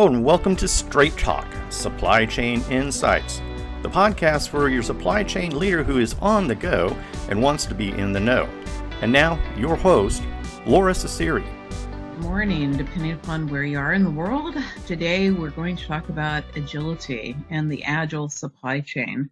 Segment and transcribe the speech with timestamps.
[0.00, 3.42] Hello and welcome to Straight Talk Supply Chain Insights,
[3.82, 6.96] the podcast for your supply chain leader who is on the go
[7.28, 8.48] and wants to be in the know.
[9.02, 10.22] And now, your host,
[10.64, 11.44] Lora Cecere.
[12.20, 14.56] Morning, depending upon where you are in the world.
[14.86, 19.28] Today, we're going to talk about agility and the agile supply chain.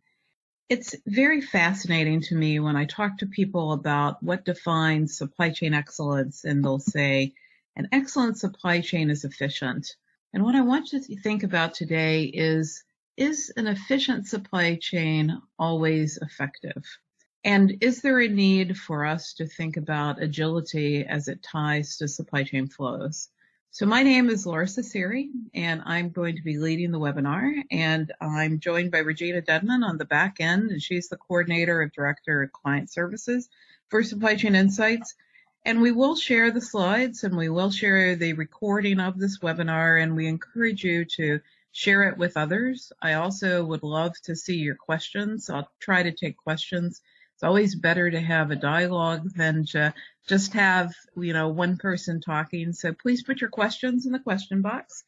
[0.68, 5.72] It's very fascinating to me when I talk to people about what defines supply chain
[5.72, 7.32] excellence, and they'll say,
[7.74, 9.96] an excellent supply chain is efficient.
[10.32, 12.84] And what I want you to think about today is,
[13.16, 16.84] is an efficient supply chain always effective?
[17.44, 22.08] And is there a need for us to think about agility as it ties to
[22.08, 23.28] supply chain flows?
[23.70, 27.62] So my name is Lora Cecere, and I'm going to be leading the webinar.
[27.70, 31.92] And I'm joined by Regina Dedman on the back end, and she's the coordinator of
[31.92, 33.48] Director of Client Services
[33.88, 35.14] for Supply Chain Insights.
[35.64, 40.02] And we will share the slides and we will share the recording of this webinar
[40.02, 41.40] and we encourage you to
[41.72, 42.92] share it with others.
[43.02, 45.50] I also would love to see your questions.
[45.50, 47.00] I'll try to take questions.
[47.34, 49.94] It's always better to have a dialogue than to
[50.26, 52.72] just have, you know, one person talking.
[52.72, 55.04] So please put your questions in the question box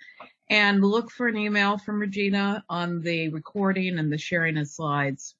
[0.49, 5.35] and look for an email from Regina on the recording and the sharing of slides.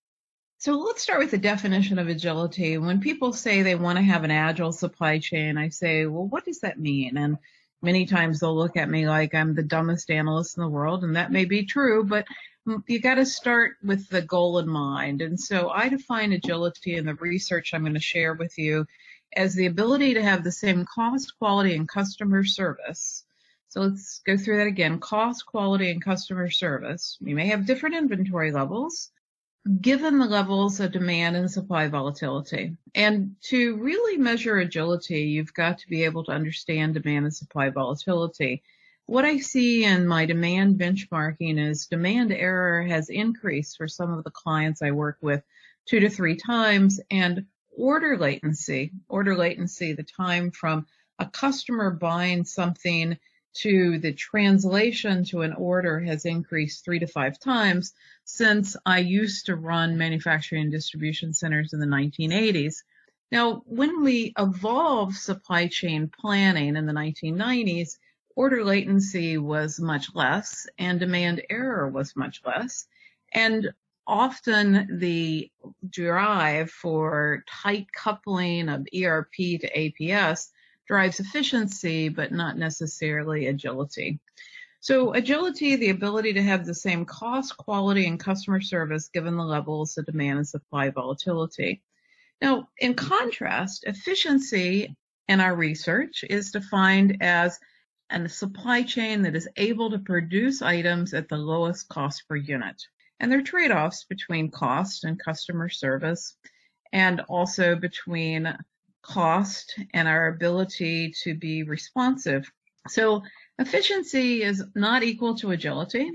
[0.61, 2.77] So let's start with the definition of agility.
[2.77, 6.45] When people say they want to have an agile supply chain, I say, well, what
[6.45, 7.17] does that mean?
[7.17, 7.39] And
[7.81, 11.17] many times they'll look at me like I'm the dumbest analyst in the world, and
[11.17, 12.27] that may be true, but
[12.87, 15.23] you got to start with the goal in mind.
[15.23, 18.87] And so I define agility in the research I'm going to share with you
[19.35, 23.25] as the ability to have the same cost, quality, and customer service.
[23.71, 24.99] So let's go through that again.
[25.01, 27.17] Cost, quality, and customer service.
[27.19, 29.11] You may have different inventory levels
[29.81, 32.77] given the levels of demand and supply volatility.
[32.95, 37.69] And to really measure agility, you've got to be able to understand demand and supply
[37.71, 38.63] volatility.
[39.07, 44.25] What I see in my demand benchmarking is demand error has increased for some of
[44.25, 45.43] the clients I work with
[45.87, 47.47] two to three times and
[47.77, 50.87] order latency, order latency, the time from
[51.19, 53.19] a customer buying something
[53.53, 57.93] to the translation to an order has increased three to five times
[58.25, 62.77] since I used to run manufacturing and distribution centers in the 1980s.
[63.33, 67.99] Now, when we evolved supply chain planning in the 1990s,
[68.37, 72.87] order latency was much less and demand error was much less.
[73.33, 73.71] And
[74.07, 75.51] often the
[75.89, 80.51] drive for tight coupling of ERP to APS
[80.91, 84.19] drives efficiency, but not necessarily agility.
[84.81, 89.45] So agility, the ability to have the same cost, quality, and customer service given the
[89.45, 91.81] levels of demand and supply volatility.
[92.43, 94.97] Now, in contrast, efficiency
[95.29, 97.61] in our research is defined as
[98.11, 102.83] a supply chain that is able to produce items at the lowest cost per unit.
[103.21, 106.35] And there are trade-offs between cost and customer service,
[106.93, 108.53] and also between
[109.03, 112.51] cost and our ability to be responsive.
[112.89, 113.23] So
[113.59, 116.11] efficiency is not equal to agility.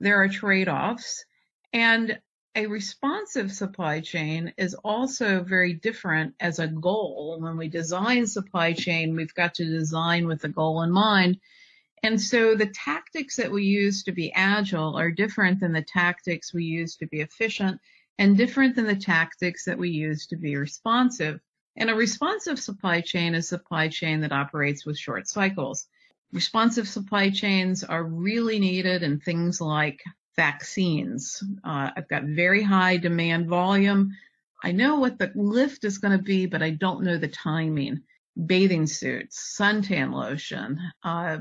[0.00, 1.24] There are trade-offs
[1.72, 2.18] and
[2.54, 7.38] a responsive supply chain is also very different as a goal.
[7.38, 11.38] When we design supply chain, we've got to design with the goal in mind.
[12.02, 16.54] And so the tactics that we use to be agile are different than the tactics
[16.54, 17.78] we use to be efficient
[18.18, 21.40] and different than the tactics that we use to be responsive.
[21.76, 25.86] And a responsive supply chain is a supply chain that operates with short cycles.
[26.32, 30.02] Responsive supply chains are really needed in things like
[30.36, 31.42] vaccines.
[31.64, 34.12] Uh, I've got very high demand volume.
[34.62, 38.02] I know what the lift is going to be, but I don't know the timing.
[38.46, 41.38] Bathing suits, suntan lotion, uh,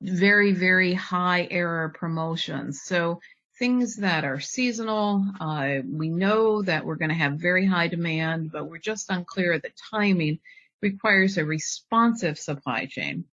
[0.00, 2.82] very, very high error promotions.
[2.82, 3.20] So
[3.58, 5.26] things that are seasonal.
[5.40, 9.58] Uh, we know that we're going to have very high demand, but we're just unclear
[9.58, 10.38] the timing
[10.82, 13.24] requires a responsive supply chain.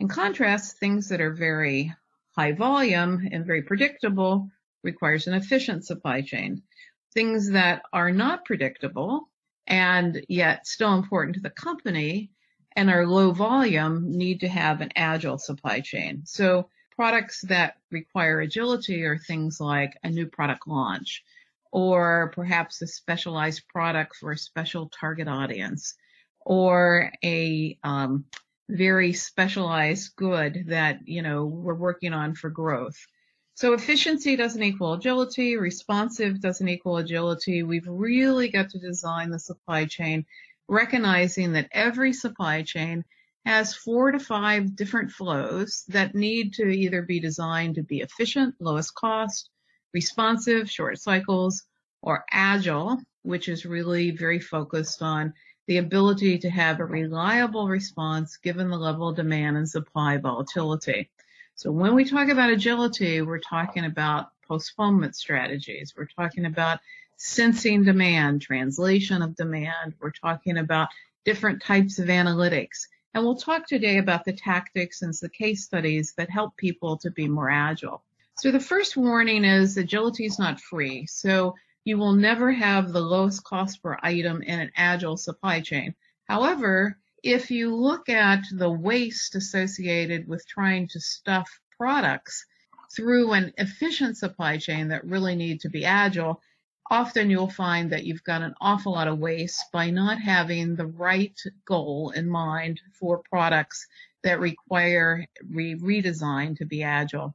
[0.00, 1.94] In contrast, things that are very
[2.36, 4.50] high volume and very predictable
[4.82, 6.62] requires an efficient supply chain.
[7.14, 9.30] Things that are not predictable
[9.66, 12.30] and yet still important to the company
[12.76, 16.22] and are low volume need to have an agile supply chain.
[16.26, 21.22] So products that require agility are things like a new product launch
[21.72, 25.94] or perhaps a specialized product for a special target audience
[26.40, 28.24] or a um,
[28.68, 32.96] very specialized good that you know we're working on for growth.
[33.56, 37.62] So efficiency doesn't equal agility responsive doesn't equal agility.
[37.62, 40.26] We've really got to design the supply chain
[40.68, 43.04] recognizing that every supply chain
[43.44, 48.54] has four to five different flows that need to either be designed to be efficient,
[48.58, 49.50] lowest cost,
[49.92, 51.64] responsive, short cycles,
[52.02, 55.32] or agile, which is really very focused on
[55.66, 61.10] the ability to have a reliable response given the level of demand and supply volatility.
[61.54, 65.94] So when we talk about agility, we're talking about postponement strategies.
[65.96, 66.80] We're talking about
[67.16, 69.94] sensing demand, translation of demand.
[70.00, 70.88] We're talking about
[71.24, 72.86] different types of analytics.
[73.14, 77.12] And we'll talk today about the tactics and the case studies that help people to
[77.12, 78.02] be more agile.
[78.36, 81.06] So the first warning is agility is not free.
[81.06, 85.94] So you will never have the lowest cost per item in an agile supply chain.
[86.24, 92.44] However, if you look at the waste associated with trying to stuff products
[92.94, 96.42] through an efficient supply chain that really need to be agile,
[96.90, 100.86] often you'll find that you've got an awful lot of waste by not having the
[100.86, 103.86] right goal in mind for products
[104.22, 107.34] that require re- redesign to be agile.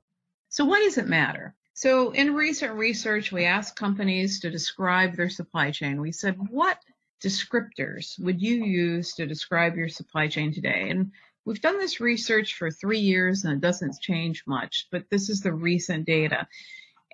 [0.50, 1.56] So why does it matter?
[1.74, 6.02] So in recent research, we asked companies to describe their supply chain.
[6.02, 6.78] We said, what
[7.24, 10.90] descriptors would you use to describe your supply chain today?
[10.90, 11.12] And
[11.46, 15.42] we've done this research for three years and it doesn't change much, but this is
[15.42, 16.48] the recent data.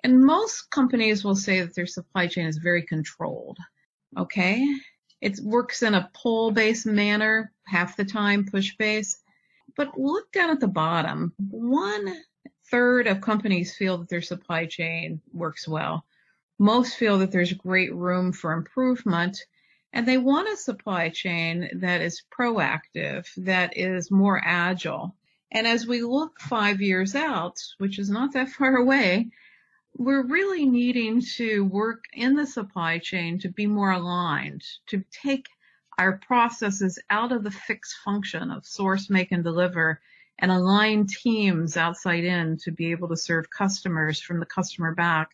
[0.06, 3.58] And most companies will say that their supply chain is very controlled.
[4.16, 4.64] Okay.
[5.20, 9.20] It works in a pull based manner, half the time push based.
[9.76, 11.32] But look down at the bottom.
[11.50, 12.22] One
[12.70, 16.06] third of companies feel that their supply chain works well.
[16.56, 19.36] Most feel that there's great room for improvement.
[19.92, 25.16] And they want a supply chain that is proactive, that is more agile.
[25.50, 29.30] And as we look five years out, which is not that far away,
[29.98, 35.46] we're really needing to work in the supply chain to be more aligned, to take
[35.98, 40.00] our processes out of the fixed function of source, make, and deliver
[40.38, 45.30] and align teams outside in to be able to serve customers from the customer back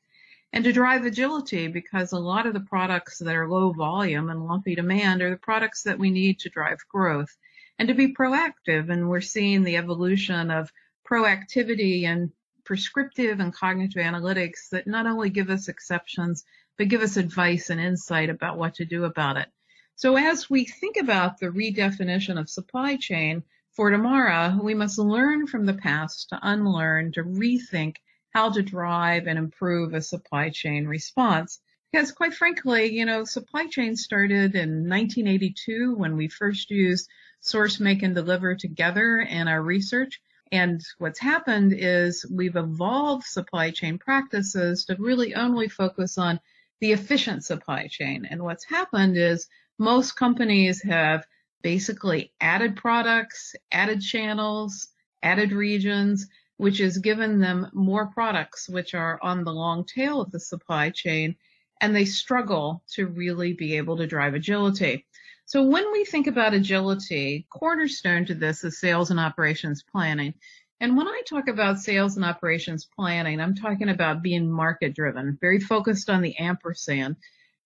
[0.53, 4.47] and to drive agility because a lot of the products that are low volume and
[4.47, 7.37] lumpy demand are the products that we need to drive growth
[7.79, 8.91] and to be proactive.
[8.91, 10.71] And we're seeing the evolution of
[11.09, 12.31] proactivity and
[12.65, 16.45] prescriptive and cognitive analytics that not only give us exceptions,
[16.79, 19.49] but give us advice and insight about what to do about it.
[19.95, 23.43] So as we think about the redefinition of supply chain
[23.73, 27.97] for tomorrow, we must learn from the past to unlearn, to rethink
[28.31, 31.61] how to drive and improve a supply chain response.
[31.93, 37.09] Because quite frankly, you know, supply chain started in 1982 when we first used
[37.41, 40.21] source, make, and deliver together in our research.
[40.53, 46.39] And what's happened is we've evolved supply chain practices to really only focus on
[46.81, 48.27] the efficient supply chain.
[48.31, 51.27] And what's happened is most companies have
[51.63, 54.89] basically added products, added channels,
[55.23, 56.27] added regions,
[56.59, 60.91] which has given them more products which are on the long tail of the supply
[60.91, 61.35] chain
[61.81, 65.07] and they struggle to really be able to drive agility.
[65.53, 70.33] So when we think about agility, cornerstone to this is sales and operations planning.
[70.81, 75.37] And when I talk about sales and operations planning, I'm talking about being market driven,
[75.39, 77.17] very focused on the ampersand,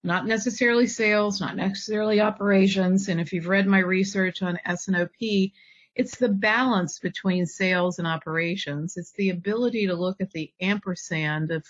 [0.03, 3.07] not necessarily sales, not necessarily operations.
[3.07, 5.53] And if you've read my research on S&OP,
[5.95, 8.97] it's the balance between sales and operations.
[8.97, 11.65] It's the ability to look at the ampersand of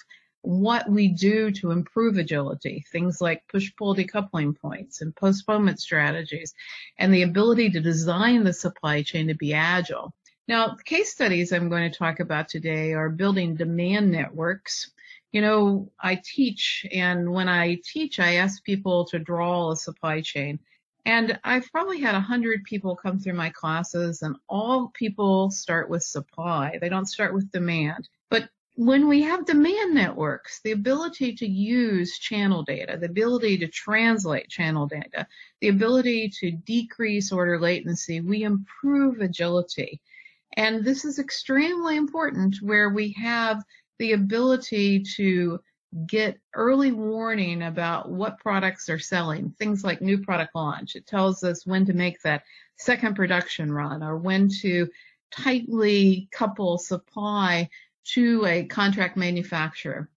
[0.47, 6.55] what we do to improve agility, things like push-pull decoupling points and postponement strategies,
[6.99, 10.15] and the ability to design the supply chain to be agile.
[10.47, 14.93] Now, the case studies I'm going to talk about today are building demand networks.
[15.33, 20.21] You know, I teach, and when I teach, I ask people to draw a supply
[20.21, 20.61] chain.
[21.05, 25.91] And I've probably had a hundred people come through my classes and all people start
[25.91, 26.79] with supply.
[26.81, 28.09] They don't start with demand.
[28.77, 34.51] When we have demand networks, the ability to use channel data, the ability to translate
[34.51, 35.27] channel data,
[35.63, 40.03] the ability to decrease order latency, we improve agility.
[40.59, 43.63] And this is extremely important where we have
[43.99, 45.59] the ability to
[46.07, 50.97] get early warning about what products are selling, things like new product launch.
[50.97, 52.43] It tells us when to make that
[52.77, 54.91] second production run or when to
[55.31, 57.69] tightly couple supply
[58.15, 60.09] to a contract manufacturer.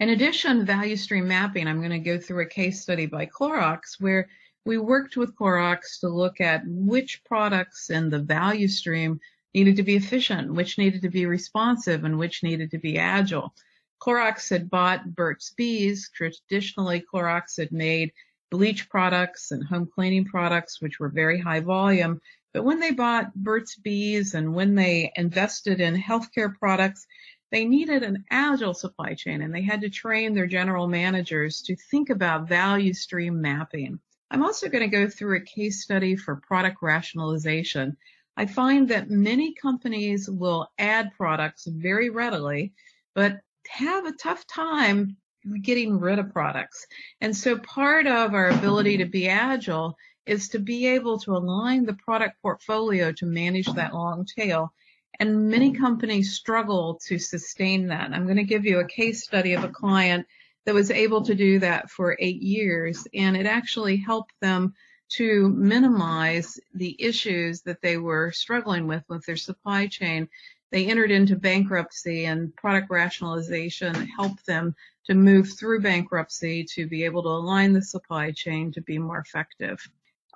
[0.00, 4.00] In addition, value stream mapping, I'm going to go through a case study by Clorox
[4.00, 4.28] where
[4.64, 9.20] we worked with Clorox to look at which products in the value stream
[9.54, 13.54] needed to be efficient, which needed to be responsive, and which needed to be agile.
[14.00, 16.10] Clorox had bought Burt's Bees.
[16.14, 18.12] Traditionally, Clorox had made
[18.50, 22.20] bleach products and home cleaning products, which were very high volume.
[22.58, 27.06] But when they bought Burt's Bees and when they invested in healthcare products,
[27.52, 31.76] they needed an agile supply chain and they had to train their general managers to
[31.76, 34.00] think about value stream mapping.
[34.28, 37.96] I'm also going to go through a case study for product rationalization.
[38.36, 42.72] I find that many companies will add products very readily,
[43.14, 43.38] but
[43.68, 45.16] have a tough time
[45.62, 46.88] getting rid of products.
[47.20, 49.96] And so part of our ability to be agile
[50.28, 54.72] is to be able to align the product portfolio to manage that long tail.
[55.20, 58.12] And many companies struggle to sustain that.
[58.12, 60.26] I'm going to give you a case study of a client
[60.64, 64.74] that was able to do that for eight years, and it actually helped them
[65.08, 70.28] to minimize the issues that they were struggling with with their supply chain.
[70.70, 77.04] They entered into bankruptcy and product rationalization helped them to move through bankruptcy to be
[77.04, 79.80] able to align the supply chain to be more effective.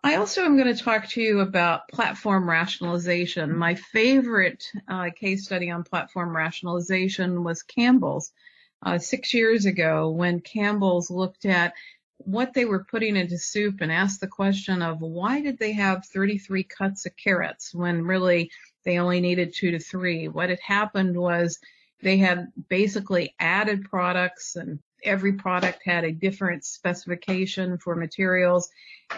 [0.05, 3.57] I also am going to talk to you about platform rationalization.
[3.57, 8.33] My favorite uh, case study on platform rationalization was Campbell's
[8.85, 11.75] uh, six years ago when Campbell's looked at
[12.19, 16.05] what they were putting into soup and asked the question of why did they have
[16.07, 18.51] 33 cuts of carrots when really
[18.85, 20.27] they only needed two to three.
[20.27, 21.61] What had happened was
[22.03, 28.69] they had basically added products and every product had a different specification for materials.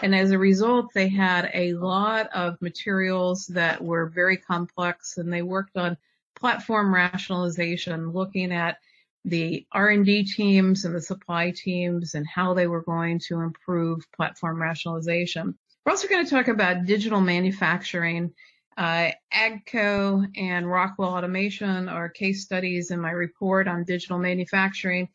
[0.01, 5.31] And as a result, they had a lot of materials that were very complex and
[5.31, 5.97] they worked on
[6.35, 8.77] platform rationalization, looking at
[9.23, 14.61] the R&D teams and the supply teams and how they were going to improve platform
[14.61, 15.57] rationalization.
[15.85, 18.33] We're also going to talk about digital manufacturing.
[18.77, 25.07] Uh, AGCO and Rockwell Automation are case studies in my report on digital manufacturing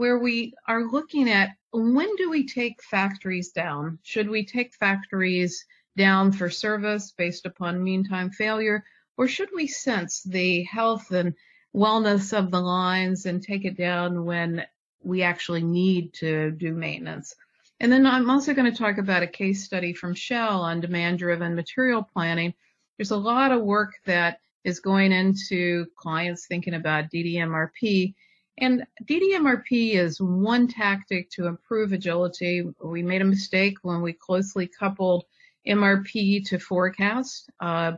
[0.00, 3.98] where we are looking at when do we take factories down?
[4.02, 8.82] Should we take factories down for service based upon meantime failure,
[9.18, 11.34] or should we sense the health and
[11.76, 14.64] wellness of the lines and take it down when
[15.02, 17.34] we actually need to do maintenance?
[17.78, 21.18] And then I'm also going to talk about a case study from Shell on demand
[21.18, 22.54] driven material planning.
[22.96, 28.14] There's a lot of work that is going into clients thinking about DDMRP
[28.60, 32.64] and DDMRP is one tactic to improve agility.
[32.84, 35.24] We made a mistake when we closely coupled
[35.66, 37.50] MRP to forecast.
[37.60, 37.92] Uh,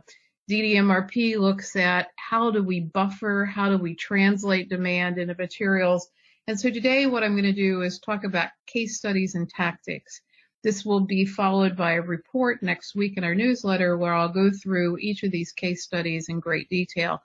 [0.49, 6.09] DDMRP looks at how do we buffer, how do we translate demand into materials.
[6.47, 10.21] And so today what I'm going to do is talk about case studies and tactics.
[10.63, 14.49] This will be followed by a report next week in our newsletter where I'll go
[14.49, 17.21] through each of these case studies in great detail.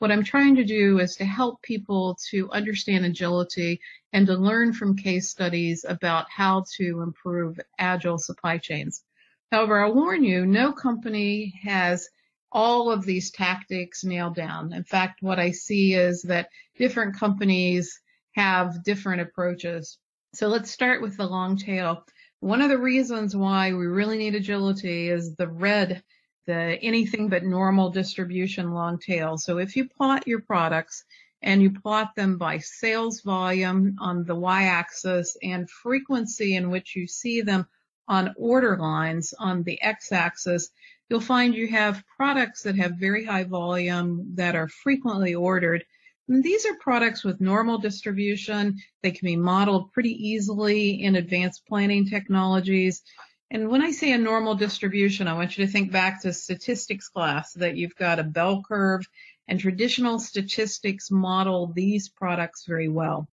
[0.00, 3.82] What I'm trying to do is to help people to understand agility
[4.14, 9.04] and to learn from case studies about how to improve agile supply chains.
[9.52, 12.08] However, I'll warn you, no company has
[12.50, 14.72] all of these tactics nailed down.
[14.72, 18.00] In fact, what I see is that different companies
[18.36, 19.98] have different approaches.
[20.32, 22.06] So let's start with the long tail.
[22.40, 26.02] One of the reasons why we really need agility is the red
[26.46, 29.38] the anything but normal distribution long tail.
[29.38, 31.04] So if you plot your products
[31.42, 37.06] and you plot them by sales volume on the y-axis and frequency in which you
[37.06, 37.66] see them
[38.08, 40.70] on order lines on the x-axis,
[41.08, 45.84] you'll find you have products that have very high volume that are frequently ordered.
[46.28, 48.76] And these are products with normal distribution.
[49.02, 53.02] They can be modeled pretty easily in advanced planning technologies.
[53.50, 57.08] And when I say a normal distribution, I want you to think back to statistics
[57.08, 59.08] class that you've got a bell curve
[59.48, 63.28] and traditional statistics model these products very well.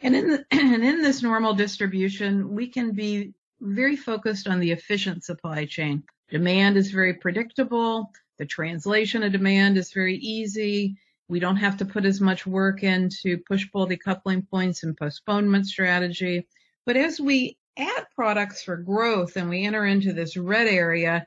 [0.00, 4.70] And in, the, and in this normal distribution, we can be very focused on the
[4.70, 6.04] efficient supply chain.
[6.30, 8.12] Demand is very predictable.
[8.38, 10.96] The translation of demand is very easy.
[11.28, 16.46] We don't have to put as much work into push-pull decoupling points and postponement strategy.
[16.86, 21.26] But as we add products for growth and we enter into this red area,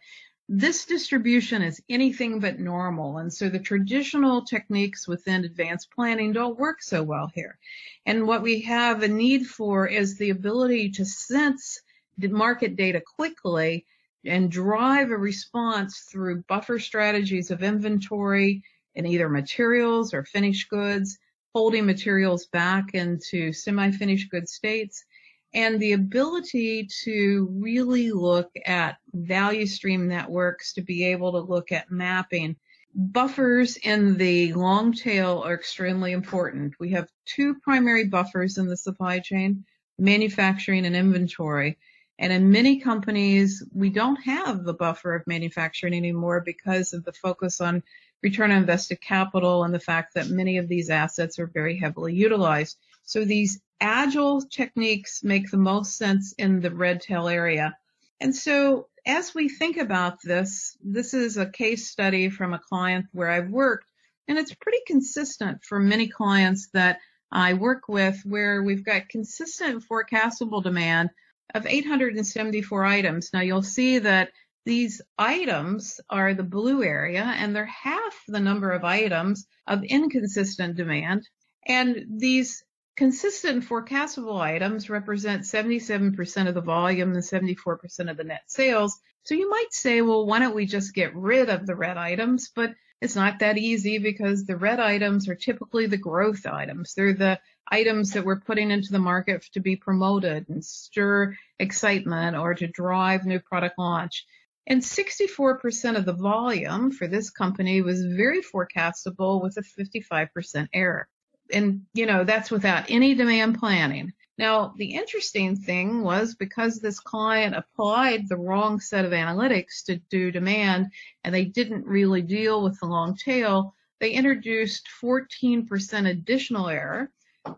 [0.49, 3.17] this distribution is anything but normal.
[3.17, 7.57] And so the traditional techniques within advanced planning don't work so well here.
[8.05, 11.79] And what we have a need for is the ability to sense
[12.17, 13.85] the market data quickly
[14.25, 18.63] and drive a response through buffer strategies of inventory
[18.95, 21.17] in either materials or finished goods,
[21.53, 25.03] holding materials back into semi-finished good states,
[25.53, 31.71] and the ability to really look at value stream networks to be able to look
[31.71, 32.55] at mapping.
[32.95, 36.73] Buffers in the long tail are extremely important.
[36.79, 39.63] We have two primary buffers in the supply chain,
[39.99, 41.77] manufacturing and inventory.
[42.19, 47.13] And in many companies, we don't have the buffer of manufacturing anymore because of the
[47.13, 47.83] focus on
[48.21, 52.13] return on invested capital and the fact that many of these assets are very heavily
[52.13, 52.77] utilized.
[53.05, 57.75] So these agile techniques make the most sense in the red tail area.
[58.19, 63.05] And so as we think about this, this is a case study from a client
[63.11, 63.87] where I've worked,
[64.27, 66.99] and it's pretty consistent for many clients that
[67.31, 71.09] I work with where we've got consistent forecastable demand
[71.53, 73.31] of 874 items.
[73.33, 74.29] Now you'll see that
[74.65, 80.77] these items are the blue area and they're half the number of items of inconsistent
[80.77, 81.27] demand.
[81.67, 82.63] And these
[82.95, 88.99] consistent forecastable items represent 77% of the volume and 74% of the net sales.
[89.23, 92.51] So you might say, well, why don't we just get rid of the red items?
[92.53, 96.93] But it's not that easy because the red items are typically the growth items.
[96.93, 102.37] They're the items that we're putting into the market to be promoted and stir excitement
[102.37, 104.25] or to drive new product launch.
[104.67, 111.09] And 64% of the volume for this company was very forecastable with a 55% error.
[111.51, 114.13] And, you know, that's without any demand planning.
[114.37, 119.97] Now, the interesting thing was because this client applied the wrong set of analytics to
[120.09, 120.91] do demand
[121.23, 127.11] and they didn't really deal with the long tail, they introduced 14% additional error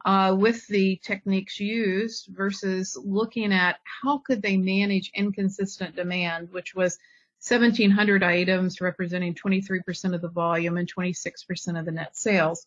[0.03, 6.75] uh, with the techniques used versus looking at how could they manage inconsistent demand, which
[6.75, 6.97] was
[7.47, 12.65] 1,700 items representing 23% of the volume and 26% of the net sales.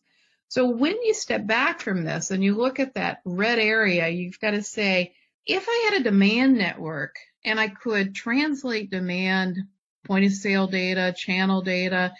[0.48, 4.40] So when you step back from this and you look at that red area, you've
[4.40, 5.14] got to say,
[5.46, 9.58] if I had a demand network and I could translate demand,
[10.06, 12.12] point of sale data, channel data,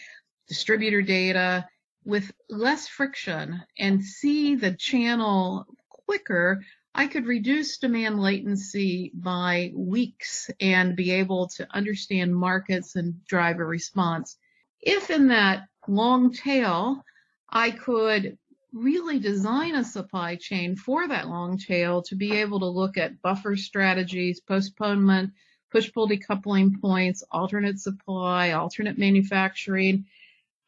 [0.46, 1.66] distributor data,
[2.04, 6.62] with less friction and see the channel quicker,
[6.94, 13.58] I could reduce demand latency by weeks and be able to understand markets and drive
[13.58, 14.36] a response.
[14.80, 17.04] If in that long tail,
[17.48, 18.38] I could
[18.72, 23.22] really design a supply chain for that long tail to be able to look at
[23.22, 25.32] buffer strategies, postponement,
[25.70, 30.06] push pull decoupling points, alternate supply, alternate manufacturing,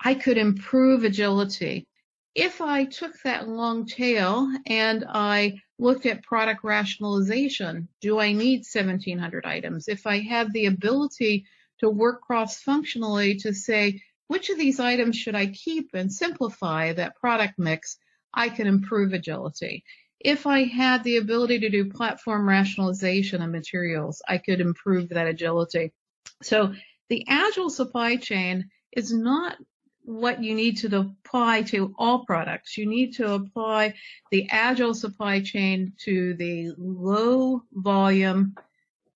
[0.03, 1.87] I could improve agility.
[2.35, 8.61] If I took that long tail and I looked at product rationalization, do I need
[8.61, 9.89] 1700 items?
[9.89, 11.45] If I had the ability
[11.81, 16.93] to work cross functionally to say, which of these items should I keep and simplify
[16.93, 17.97] that product mix,
[18.33, 19.83] I can improve agility.
[20.21, 25.27] If I had the ability to do platform rationalization of materials, I could improve that
[25.27, 25.91] agility.
[26.45, 26.73] So
[27.09, 29.57] the agile supply chain is not
[30.03, 32.79] what you need to apply to all products.
[32.79, 33.95] You need to apply
[34.31, 38.55] the agile supply chain to the low volume,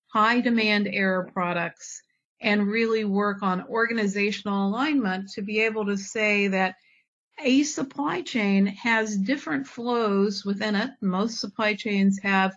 [0.07, 2.01] high demand error products
[2.45, 6.75] and really work on organizational alignment to be able to say that
[7.43, 10.91] a supply chain has different flows within it.
[11.01, 12.55] Most supply chains have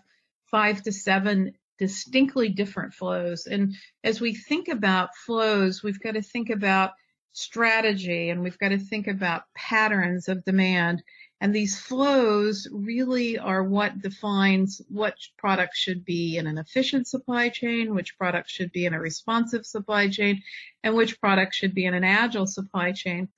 [0.51, 3.47] five to seven distinctly different flows.
[3.47, 6.91] And as we think about flows, we've got to think about
[7.33, 11.01] strategy and we've got to think about patterns of demand.
[11.41, 17.47] And these flows really are what defines what products should be in an efficient supply
[17.49, 20.41] chain, which products should be in a responsive supply chain,
[20.83, 23.29] and which products should be in an agile supply chain.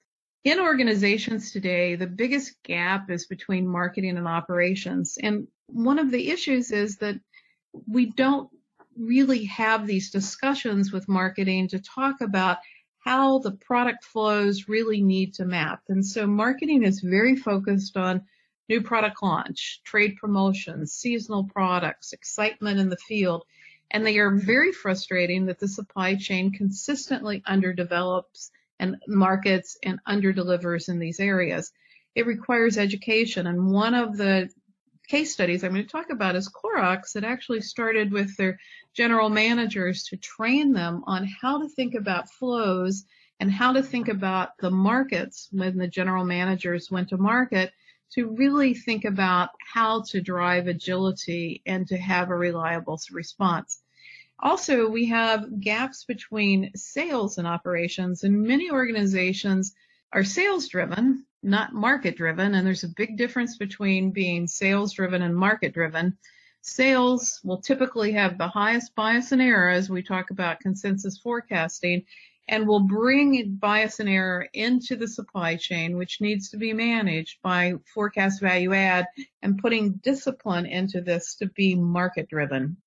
[0.44, 5.20] In organizations today, the biggest gap is between marketing and operations.
[5.22, 7.20] And one of the issues is that
[7.88, 8.50] we don't
[8.98, 12.58] really have these discussions with marketing to talk about
[13.04, 15.82] how the product flows really need to map.
[15.90, 18.26] And so marketing is very focused on
[18.70, 23.44] new product launch, trade promotions, seasonal products, excitement in the field.
[23.90, 30.88] And they are very frustrating that the supply chain consistently underdevelops and markets and underdelivers
[30.88, 31.72] in these areas.
[32.16, 33.48] It requires education.
[33.48, 34.50] And one of the
[35.12, 38.58] case studies I'm going to talk about is Clorox that actually started with their
[38.94, 43.04] general managers to train them on how to think about flows
[43.42, 47.74] and how to think about the markets when the general managers went to market
[48.14, 53.82] to really think about how to drive agility and to have a reliable response.
[54.40, 59.74] Also, we have gaps between sales and operations and many organizations
[60.14, 62.56] are sales driven not market driven.
[62.56, 66.18] And there's a big difference between being sales driven and market driven.
[66.62, 72.06] Sales will typically have the highest bias and error as we talk about consensus forecasting
[72.48, 77.42] and will bring bias and error into the supply chain, which needs to be managed
[77.42, 79.08] by forecast value add
[79.42, 82.78] and putting discipline into this to be market driven.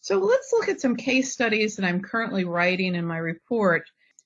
[0.00, 3.84] So let's look at some case studies that I'm currently writing in my report.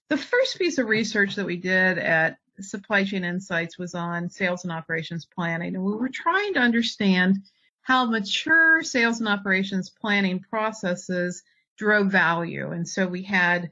[0.09, 4.65] The first piece of research that we did at Supply Chain Insights was on sales
[4.65, 5.75] and operations planning.
[5.75, 7.39] And we were trying to understand
[7.83, 11.43] how mature sales and operations planning processes
[11.77, 12.71] drove value.
[12.71, 13.71] And so we had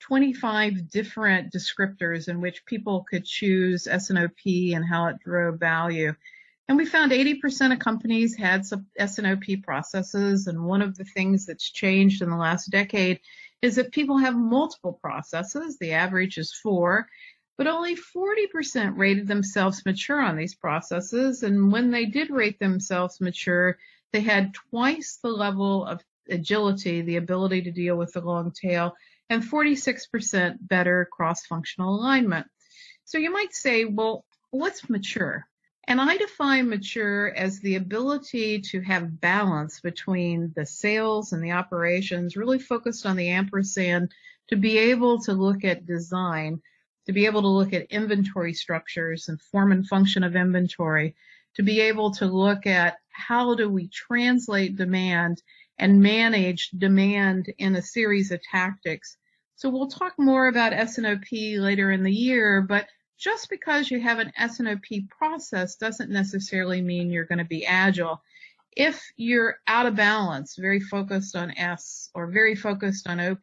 [0.00, 6.12] 25 different descriptors in which people could choose S&OP and how it drove value.
[6.68, 10.48] And we found 80% of companies had some S&OP processes.
[10.48, 13.20] And one of the things that's changed in the last decade
[13.62, 15.78] is that people have multiple processes.
[15.78, 17.06] The average is four,
[17.62, 21.44] but only 40% rated themselves mature on these processes.
[21.44, 23.78] And when they did rate themselves mature,
[24.12, 28.96] they had twice the level of agility, the ability to deal with the long tail,
[29.30, 32.48] and 46% better cross-functional alignment.
[33.04, 35.46] So you might say, well, what's mature?
[35.86, 41.52] And I define mature as the ability to have balance between the sales and the
[41.52, 44.10] operations, really focused on the ampersand
[44.48, 46.60] to be able to look at design,
[47.06, 51.14] to be able to look at inventory structures and form and function of inventory,
[51.54, 55.42] to be able to look at how do we translate demand
[55.78, 59.16] and manage demand in a series of tactics.
[59.56, 62.86] So we'll talk more about S&OP later in the year, but
[63.18, 68.20] just because you have an S&OP process doesn't necessarily mean you're going to be agile.
[68.76, 73.38] If you're out of balance, very focused on S or very focused on OP,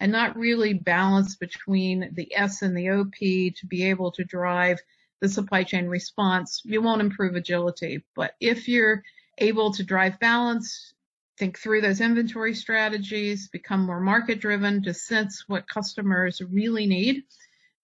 [0.00, 4.78] and not really balance between the S and the OP to be able to drive
[5.20, 8.04] the supply chain response, you won't improve agility.
[8.14, 9.02] But if you're
[9.38, 10.94] able to drive balance,
[11.38, 17.24] think through those inventory strategies, become more market driven to sense what customers really need,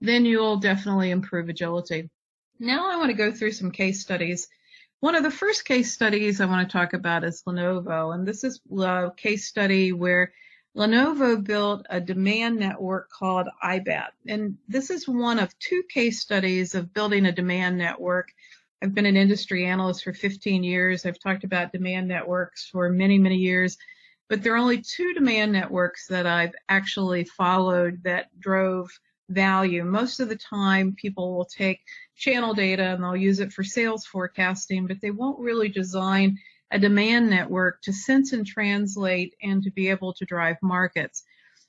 [0.00, 2.10] then you'll definitely improve agility.
[2.58, 4.48] Now I want to go through some case studies.
[5.00, 8.44] One of the first case studies I want to talk about is Lenovo, and this
[8.44, 10.32] is a case study where
[10.76, 14.08] Lenovo built a demand network called IBAT.
[14.26, 18.32] And this is one of two case studies of building a demand network.
[18.82, 21.06] I've been an industry analyst for 15 years.
[21.06, 23.78] I've talked about demand networks for many, many years,
[24.28, 28.90] but there are only two demand networks that I've actually followed that drove
[29.28, 29.84] value.
[29.84, 31.80] Most of the time, people will take
[32.16, 36.38] channel data and they'll use it for sales forecasting, but they won't really design
[36.74, 41.22] a demand network to sense and translate and to be able to drive markets.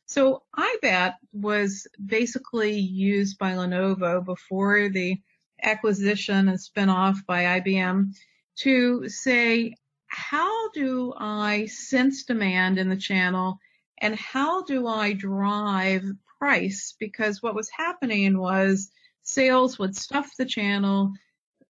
[0.08, 5.22] So IBAT was basically used by Lenovo before the
[5.62, 8.16] acquisition and spinoff by IBM
[8.58, 9.76] to say,
[10.08, 13.60] how do I sense demand in the channel
[14.00, 16.04] and how do I drive
[16.40, 18.90] price because what was happening was
[19.22, 21.14] sales would stuff the channel,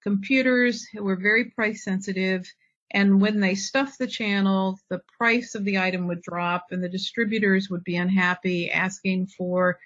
[0.01, 2.45] computers were very price sensitive,
[2.91, 6.89] and when they stuffed the channel, the price of the item would drop and the
[6.89, 9.79] distributors would be unhappy asking for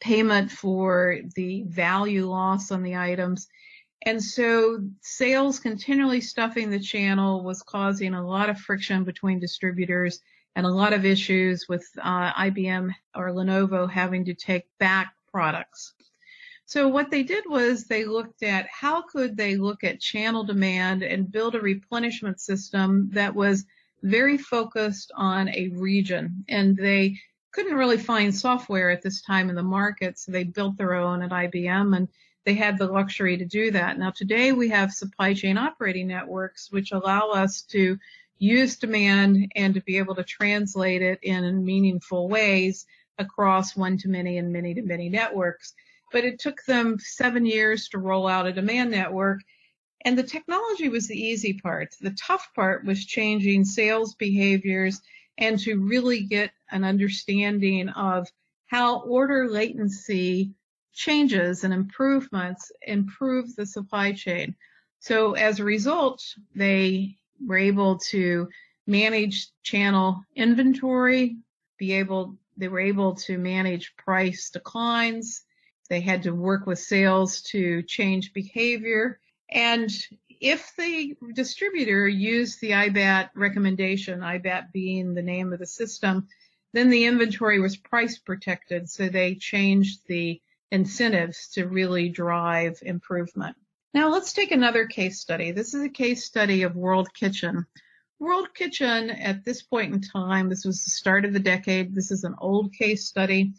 [0.00, 3.48] payment for the value loss on the items.
[4.06, 10.20] And so sales continually stuffing the channel was causing a lot of friction between distributors
[10.56, 15.94] and a lot of issues with uh, IBM or Lenovo having to take back products.
[16.66, 21.02] So what they did was they looked at how could they look at channel demand
[21.02, 23.64] and build a replenishment system that was
[24.02, 26.44] very focused on a region.
[26.48, 27.18] And they
[27.52, 31.22] couldn't really find software at this time in the market, so they built their own
[31.22, 32.08] at IBM and
[32.44, 33.98] they had the luxury to do that.
[33.98, 37.98] Now today we have supply chain operating networks which allow us to
[38.38, 42.86] use demand and to be able to translate it in meaningful ways
[43.18, 45.72] across one to many and many to many networks.
[46.14, 49.40] But it took them seven years to roll out a demand network.
[50.04, 51.88] And the technology was the easy part.
[52.00, 55.02] The tough part was changing sales behaviors
[55.38, 58.28] and to really get an understanding of
[58.66, 60.54] how order latency
[60.92, 64.54] changes and improvements improve the supply chain.
[65.00, 66.22] So as a result,
[66.54, 68.48] they were able to
[68.86, 71.38] manage channel inventory,
[71.76, 75.42] be able, they were able to manage price declines.
[75.88, 79.20] They had to work with sales to change behavior.
[79.50, 79.90] And
[80.40, 86.28] if the distributor used the IBAT recommendation, IBAT being the name of the system,
[86.72, 88.88] then the inventory was price protected.
[88.90, 93.56] So they changed the incentives to really drive improvement.
[93.92, 95.52] Now let's take another case study.
[95.52, 97.64] This is a case study of World Kitchen.
[98.18, 102.10] World Kitchen at this point in time, this was the start of the decade, this
[102.10, 103.52] is an old case study,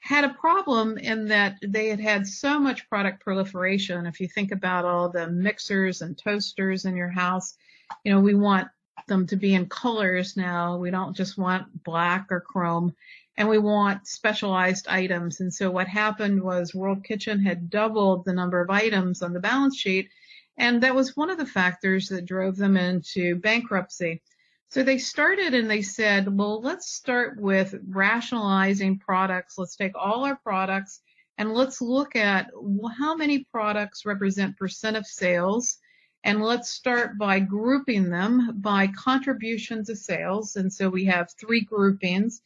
[0.00, 4.06] had a problem in that they had had so much product proliferation.
[4.06, 7.56] If you think about all the mixers and toasters in your house,
[8.04, 8.68] you know, we want
[9.06, 10.76] them to be in colors now.
[10.76, 12.94] We don't just want black or chrome
[13.36, 15.40] and we want specialized items.
[15.40, 19.40] And so what happened was World Kitchen had doubled the number of items on the
[19.40, 20.08] balance sheet.
[20.56, 24.22] And that was one of the factors that drove them into bankruptcy.
[24.70, 29.56] So they started and they said, well, let's start with rationalizing products.
[29.56, 31.00] Let's take all our products
[31.38, 32.50] and let's look at
[32.98, 35.78] how many products represent percent of sales.
[36.24, 40.56] And let's start by grouping them by contributions to sales.
[40.56, 42.42] And so we have three groupings.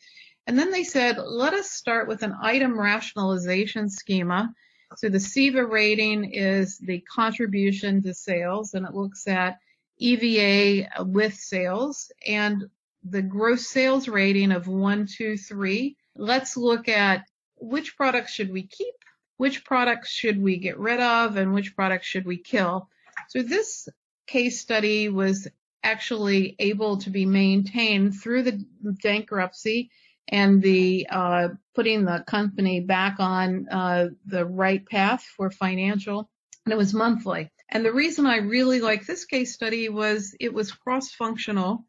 [0.47, 4.53] And then they said, let us start with an item rationalization schema.
[4.97, 9.59] So the SEVA rating is the contribution to sales, and it looks at
[9.99, 12.65] EVA with sales and
[13.05, 15.97] the gross sales rating of one, two, three.
[16.17, 17.25] Let's look at
[17.57, 18.95] which products should we keep,
[19.37, 22.89] which products should we get rid of, and which products should we kill.
[23.29, 23.89] So this
[24.27, 25.49] case study was
[25.85, 28.65] actually able to be maintained through the
[29.03, 29.91] bankruptcy
[30.29, 36.29] and the uh, putting the company back on uh, the right path for financial.
[36.65, 37.51] And it was monthly.
[37.75, 41.87] And the reason I really like this case study was it was cross-functional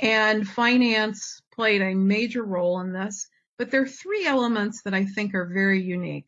[0.00, 3.28] and finance played a major role in this.
[3.56, 6.26] But there are three elements that I think are very unique.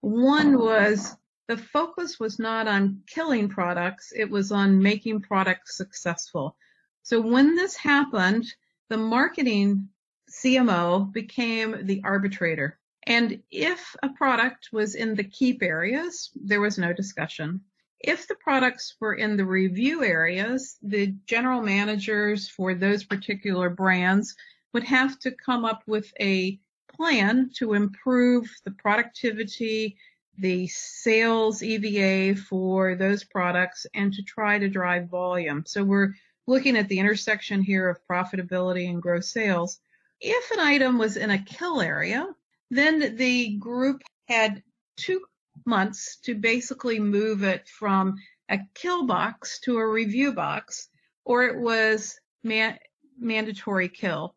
[0.00, 6.56] One was the focus was not on killing products, it was on making products successful.
[7.04, 8.46] So when this happened,
[8.88, 9.90] the marketing
[10.28, 12.80] CMO became the arbitrator.
[13.06, 17.60] And if a product was in the keep areas, there was no discussion.
[18.00, 24.34] If the products were in the review areas, the general managers for those particular brands
[24.72, 26.58] would have to come up with a
[26.88, 29.98] plan to improve the productivity,
[30.38, 35.64] the sales EVA for those products, and to try to drive volume.
[35.66, 36.14] So we're
[36.46, 39.78] looking at the intersection here of profitability and gross sales.
[40.20, 42.34] If an item was in a kill area,
[42.70, 44.62] then the group had
[44.96, 45.20] two
[45.66, 48.16] months to basically move it from
[48.48, 50.88] a kill box to a review box,
[51.24, 52.78] or it was man-
[53.18, 54.34] mandatory kill.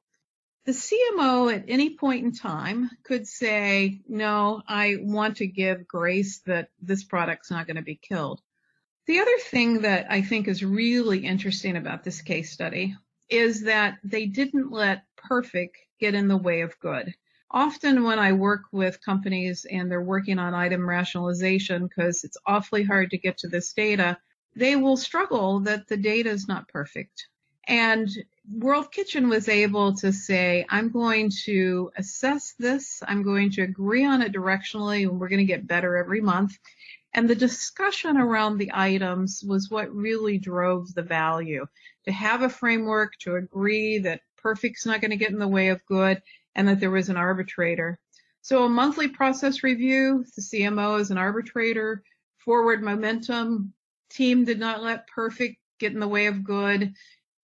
[0.65, 6.39] The CMO at any point in time could say, no, I want to give grace
[6.45, 8.41] that this product's not going to be killed.
[9.05, 12.95] The other thing that I think is really interesting about this case study
[13.29, 17.13] is that they didn't let perfect get in the way of good.
[17.53, 22.83] Often when I work with companies and they're working on item rationalization because it's awfully
[22.83, 24.17] hard to get to this data,
[24.55, 27.27] they will struggle that the data is not perfect.
[27.67, 28.09] And
[28.51, 34.03] World Kitchen was able to say, I'm going to assess this, I'm going to agree
[34.03, 36.57] on it directionally, and we're going to get better every month.
[37.13, 41.65] And the discussion around the items was what really drove the value.
[42.05, 45.69] To have a framework, to agree that perfect's not going to get in the way
[45.69, 46.21] of good,
[46.55, 47.99] and that there was an arbitrator.
[48.41, 52.03] So a monthly process review, the CMO is an arbitrator,
[52.39, 53.73] forward momentum,
[54.09, 56.93] team did not let perfect get in the way of good,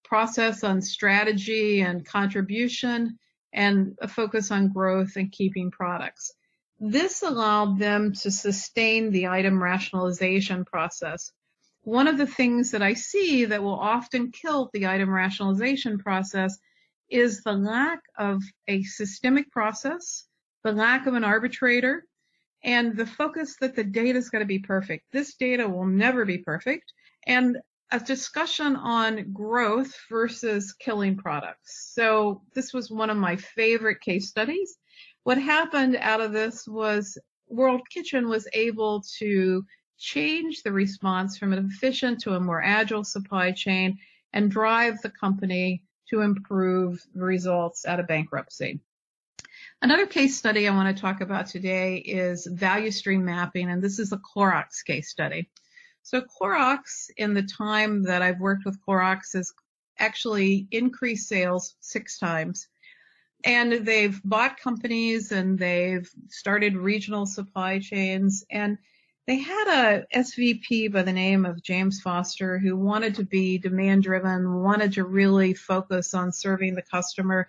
[0.04, 3.18] process on strategy and contribution,
[3.54, 6.34] and a focus on growth and keeping products.
[6.80, 11.32] This allowed them to sustain the item rationalization process.
[11.84, 16.58] One of the things that I see that will often kill the item rationalization process
[17.10, 20.26] is the lack of a systemic process,
[20.64, 22.06] the lack of an arbitrator,
[22.64, 25.06] and the focus that the data is going to be perfect.
[25.12, 26.92] This data will never be perfect.
[27.26, 27.58] And
[27.92, 31.92] a discussion on growth versus killing products.
[31.96, 34.78] So this was one of my favorite case studies.
[35.24, 37.18] What happened out of this was
[37.48, 39.66] World Kitchen was able to
[39.98, 43.98] change the response from an efficient to a more agile supply chain
[44.34, 48.80] and drive the company to improve results out of bankruptcy.
[49.82, 54.00] Another case study I want to talk about today is value stream mapping, and this
[54.00, 55.50] is a Clorox case study.
[56.04, 59.54] So Clorox, in the time that I've worked with Clorox, has
[59.98, 62.68] actually increased sales six times.
[63.46, 68.44] And they've bought companies and they've started regional supply chains.
[68.50, 68.78] And
[69.30, 74.02] they had a SVP by the name of James Foster who wanted to be demand
[74.02, 77.48] driven, wanted to really focus on serving the customer.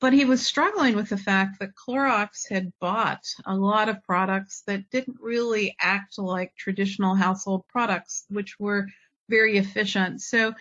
[0.00, 4.62] But he was struggling with the fact that Clorox had bought a lot of products
[4.66, 8.86] that didn't really act like traditional household products, which were
[9.28, 10.22] very efficient.
[10.22, 10.54] So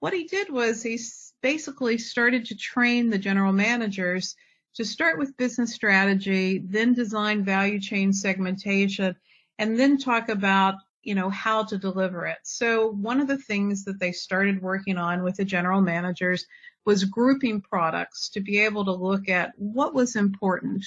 [0.00, 0.98] what he did was he
[1.42, 4.34] basically started to train the general managers
[4.76, 9.14] to start with business strategy, then design value chain segmentation,
[9.58, 12.38] and then talk about you know, how to deliver it.
[12.42, 16.46] So one of the things that they started working on with the general managers
[16.84, 20.84] was grouping products to be able to look at what was important.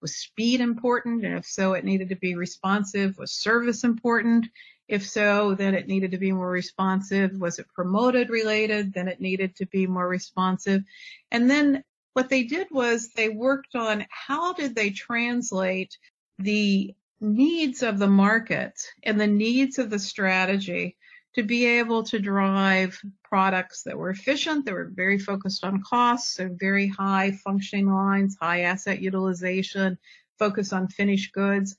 [0.00, 1.24] Was speed important?
[1.24, 3.18] And if so, it needed to be responsive.
[3.18, 4.46] Was service important?
[4.88, 7.38] If so, then it needed to be more responsive.
[7.38, 8.92] Was it promoted related?
[8.92, 10.82] Then it needed to be more responsive.
[11.30, 15.96] And then what they did was they worked on how did they translate
[16.38, 20.96] the needs of the market and the needs of the strategy
[21.34, 26.34] to be able to drive products that were efficient, that were very focused on costs,
[26.34, 29.96] so very high functioning lines, high asset utilization,
[30.38, 31.76] focus on finished goods.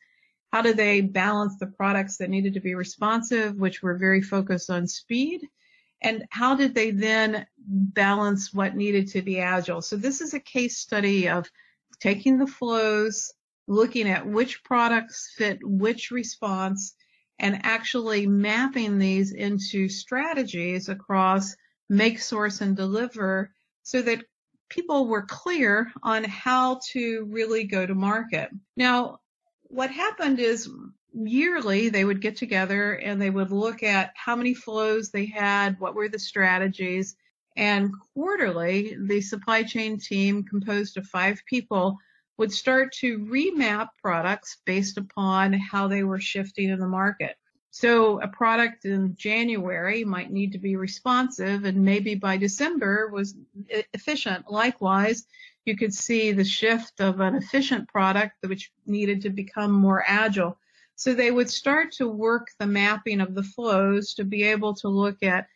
[0.54, 4.69] How do they balance the products that needed to be responsive, which were very focused
[4.69, 5.47] on speed?
[6.01, 9.82] And how did they then balance what needed to be agile?
[9.82, 11.49] So this is a case study of
[11.99, 13.34] taking the flows,
[13.67, 16.95] looking at which products fit which response,
[17.39, 21.56] and actually mapping these into strategies across
[21.89, 23.52] make, source, and deliver
[23.84, 24.24] so that
[24.69, 28.50] people were clear on how to really go to market.
[28.78, 29.19] Now,
[29.63, 30.69] what happened is
[31.13, 35.80] yearly they would get together and they would look at how many flows they had,
[35.80, 37.15] what were the strategies,
[37.58, 41.97] and quarterly the supply chain team composed of five people
[42.38, 47.36] would start to remap products based upon how they were shifting in the market.
[47.72, 53.36] So a product in January might need to be responsive and maybe by December was
[53.94, 54.52] efficient.
[54.52, 55.26] Likewise,
[55.65, 60.58] you could see the shift of an efficient product which needed to become more agile.
[60.96, 64.89] So they would start to work the mapping of the flows to be able to
[64.89, 65.48] look at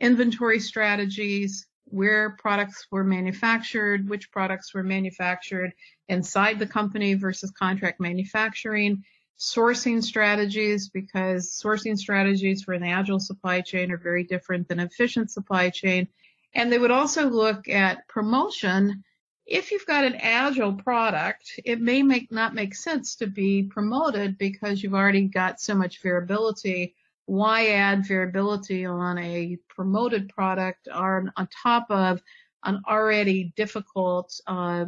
[0.00, 5.72] inventory strategies, where products were manufactured, which products were manufactured
[6.08, 9.04] inside the company versus contract manufacturing,
[9.38, 15.30] sourcing strategies, because sourcing strategies for an agile supply chain are very different than efficient
[15.30, 16.08] supply chain.
[16.52, 19.04] And they would also look at promotion.
[19.46, 24.36] If you've got an agile product, it may make not make sense to be promoted
[24.36, 31.32] because you've already got so much variability why add variability on a promoted product on,
[31.36, 32.22] on top of
[32.64, 34.86] an already difficult uh,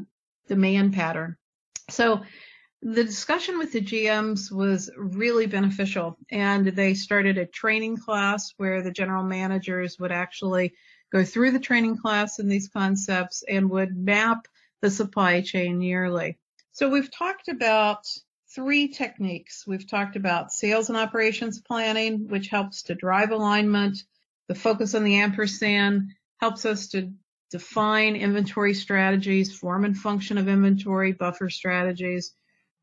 [0.48, 1.36] demand pattern?
[1.88, 2.22] So
[2.82, 8.82] the discussion with the GMs was really beneficial and they started a training class where
[8.82, 10.74] the general managers would actually
[11.12, 14.46] go through the training class in these concepts and would map
[14.82, 16.38] the supply chain yearly.
[16.72, 18.06] So we've talked about
[18.56, 19.66] three techniques.
[19.66, 23.98] We've talked about sales and operations planning, which helps to drive alignment.
[24.48, 27.12] The focus on the ampersand helps us to
[27.50, 32.32] define inventory strategies, form and function of inventory, buffer strategies.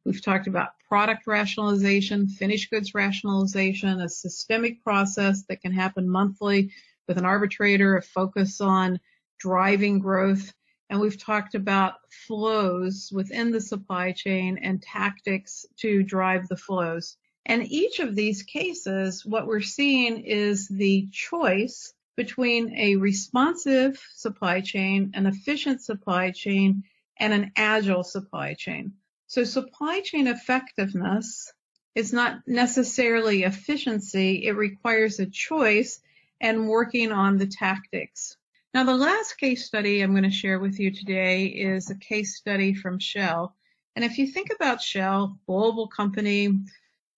[0.06, 6.72] We've talked about product rationalization, finished goods rationalization, a systemic process that can happen monthly
[7.08, 9.00] with an arbitrator, a focus on
[9.40, 10.54] driving growth.
[10.94, 11.96] And we've talked about
[12.28, 17.18] flows within the supply chain and tactics to drive the flows.
[17.48, 24.62] And each of these cases, what we're seeing is the choice between a responsive supply
[24.62, 26.84] chain, an efficient supply chain,
[27.18, 28.94] and an agile supply chain.
[29.26, 31.52] So supply chain effectiveness
[31.96, 34.46] is not necessarily efficiency.
[34.46, 36.00] It requires a choice
[36.40, 38.38] and working on the tactics.
[38.74, 42.38] Now, the last case study I'm going to share with you today is a case
[42.38, 43.56] study from Shell.
[43.96, 46.60] And if you think about Shell, global company,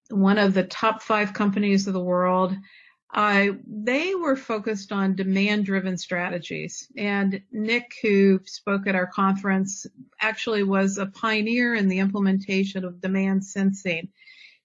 [0.09, 2.53] one of the top five companies of the world,
[3.13, 6.89] uh, they were focused on demand driven strategies.
[6.97, 9.87] And Nick, who spoke at our conference,
[10.19, 14.09] actually was a pioneer in the implementation of demand sensing.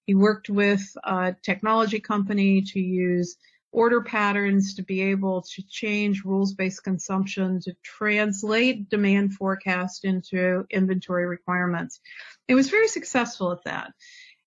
[0.07, 3.37] He worked with a technology company to use
[3.71, 11.25] order patterns to be able to change rules-based consumption to translate demand forecast into inventory
[11.25, 12.01] requirements.
[12.47, 13.93] He was very successful at that.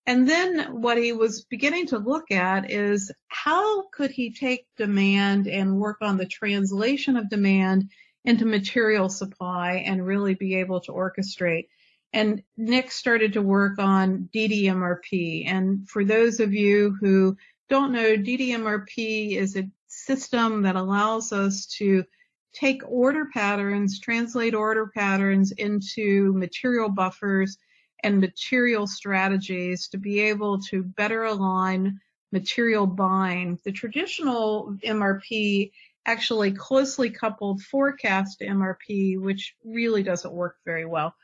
[0.06, 5.46] And then what he was beginning to look at is how could he take demand
[5.46, 7.90] and work on the translation of demand
[8.24, 11.68] into material supply and really be able to orchestrate.
[12.12, 15.46] And Nick started to work on DDMRP.
[15.46, 17.36] And for those of you who
[17.68, 22.04] don't know, DDMRP is a system that allows us to
[22.52, 27.58] take order patterns, translate order patterns into material buffers
[28.02, 31.98] and material strategies to be able to better align
[32.32, 33.58] material buying.
[33.64, 35.72] The traditional MRP
[36.06, 41.14] actually closely coupled forecast MRP, which really doesn't work very well.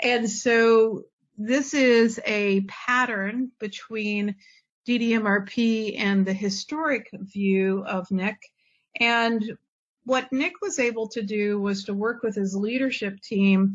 [0.00, 1.04] And so
[1.38, 4.34] this is a pattern between
[4.86, 8.38] DDMRP and the historic view of Nick.
[9.00, 9.56] And
[10.04, 13.74] what Nick was able to do was to work with his leadership team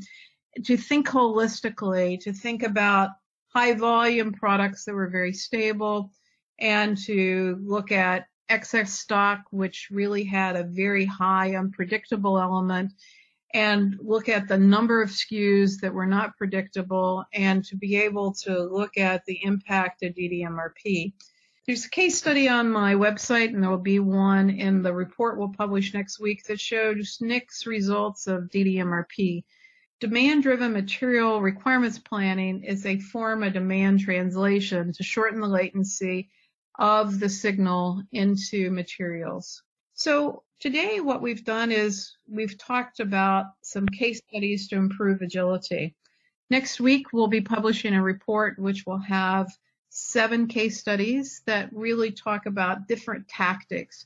[0.64, 3.10] to think holistically, to think about
[3.54, 6.12] high volume products that were very stable,
[6.60, 12.92] and to look at excess stock, which really had a very high unpredictable element,
[13.54, 18.34] and look at the number of SKUs that were not predictable, and to be able
[18.34, 21.14] to look at the impact of DDMRP.
[21.66, 25.38] There's a case study on my website, and there will be one in the report
[25.38, 29.44] we'll publish next week that shows Nick's results of DDMRP.
[30.00, 36.30] Demand-driven material requirements planning is a form of demand translation to shorten the latency
[36.78, 39.62] of the signal into materials.
[39.94, 45.96] So today what we've done is we've talked about some case studies to improve agility.
[46.50, 49.48] Next week we'll be publishing a report which will have
[49.90, 54.06] seven case studies that really talk about different tactics.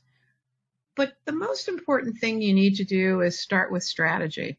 [0.96, 4.58] But the most important thing you need to do is start with strategy.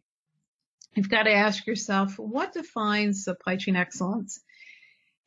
[0.96, 4.42] You've got to ask yourself, what defines supply chain excellence?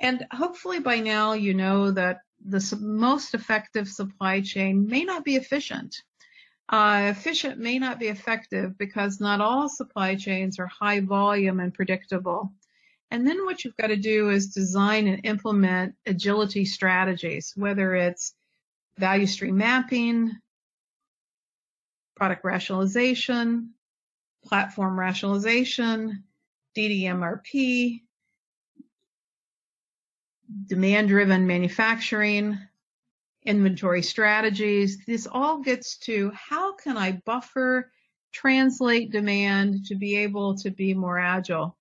[0.01, 5.37] And hopefully by now you know that the most effective supply chain may not be
[5.37, 5.97] efficient.
[6.69, 11.73] Uh, efficient may not be effective because not all supply chains are high volume and
[11.73, 12.53] predictable.
[13.11, 18.35] And then what you've got to do is design and implement agility strategies, whether it's
[18.99, 20.33] value stream mapping,
[22.17, 23.73] product rationalization,
[24.45, 26.25] platform rationalization,
[26.77, 28.03] DDMRP,
[30.67, 32.59] demand driven manufacturing,
[33.49, 35.05] inventory strategies.
[35.07, 37.91] This all gets to how can I buffer,
[38.31, 41.77] translate demand to be able to be more agile,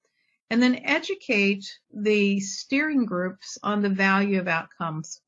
[0.49, 5.22] and then educate the steering groups on the value of outcomes.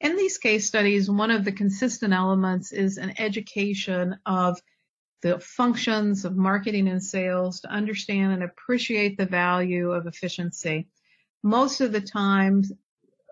[0.00, 4.60] In these case studies, one of the consistent elements is an education of
[5.22, 10.88] the functions of marketing and sales to understand and appreciate the value of efficiency.
[11.42, 12.64] Most of the time,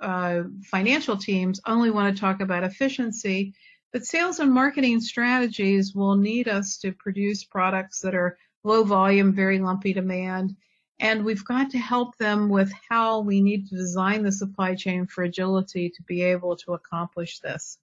[0.03, 3.55] uh, financial teams only want to talk about efficiency,
[3.93, 9.33] but sales and marketing strategies will need us to produce products that are low volume,
[9.33, 10.57] very lumpy demand.
[11.01, 15.07] And we've got to help them with how we need to design the supply chain
[15.07, 17.79] for agility to be able to accomplish this.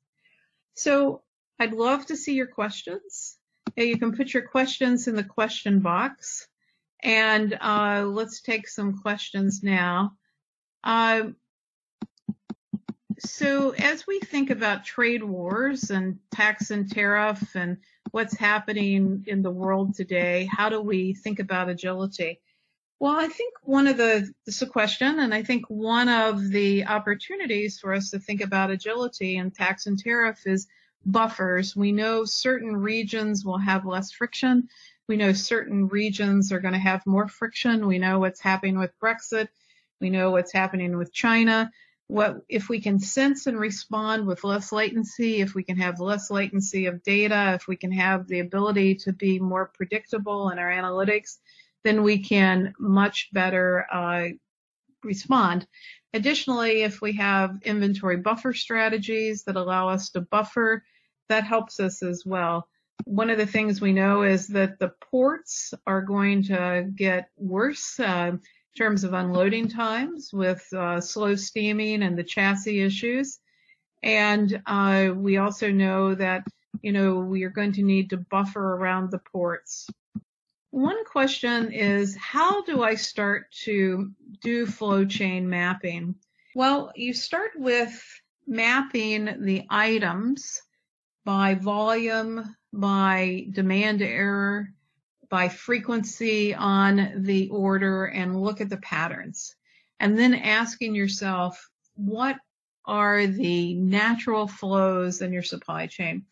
[0.74, 1.22] So
[1.60, 3.38] I'd love to see your questions.
[3.76, 6.48] You can put your questions in the question box.
[7.02, 10.14] And uh, let's take some questions now.
[10.84, 11.30] Uh,
[13.20, 17.78] so as we think about trade wars and tax and tariff and
[18.12, 22.40] what's happening in the world today, how do we think about agility?
[23.00, 26.50] Well, I think one of the, this is a question, and I think one of
[26.50, 30.68] the opportunities for us to think about agility and tax and tariff is
[31.06, 31.76] buffers.
[31.76, 34.68] We know certain regions will have less friction.
[35.08, 37.88] We know certain regions are going to have more friction.
[37.88, 39.48] We know what's happening with Brexit.
[40.02, 41.72] We know what's happening with China
[42.10, 46.32] what if we can sense and respond with less latency, if we can have less
[46.32, 50.72] latency of data, if we can have the ability to be more predictable in our
[50.72, 51.38] analytics,
[51.84, 54.30] then we can much better uh,
[55.04, 55.68] respond.
[56.12, 60.84] Additionally, if we have inventory buffer strategies that allow us to buffer,
[61.30, 62.68] that helps us as well.
[63.06, 68.00] One of the things we know is that the ports are going to get worse.
[68.00, 68.38] Uh,
[68.80, 73.40] terms of unloading times with uh, slow steaming and the chassis issues.
[74.02, 76.46] And uh, we also know that,
[76.82, 79.90] you know, we are going to need to buffer around the ports.
[80.72, 84.12] One question is, how do I start to
[84.42, 86.16] do flow chain mapping?
[86.56, 88.02] Well, you start with
[88.48, 90.62] mapping the items
[91.26, 94.70] by volume, by demand error,
[95.30, 99.56] by frequency on the order and look at the patterns.
[100.00, 102.38] And then asking yourself, what
[102.86, 106.26] are the natural flows in your supply chain?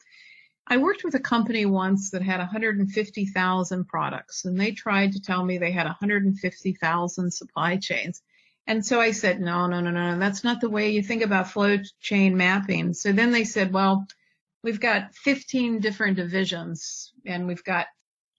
[0.69, 5.43] I worked with a company once that had 150,000 products and they tried to tell
[5.43, 8.21] me they had 150,000 supply chains.
[8.65, 11.51] And so I said, no, no, no, no, that's not the way you think about
[11.51, 12.93] flow chain mapping.
[12.93, 14.05] So then they said, well,
[14.61, 17.87] we've got 15 different divisions and we've got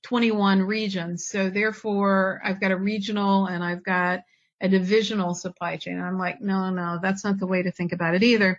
[0.08, 1.26] 21 regions.
[1.26, 4.20] So therefore, I've got a regional and I've got
[4.58, 6.00] a divisional supply chain.
[6.00, 8.58] I'm like, no, no, that's not the way to think about it either.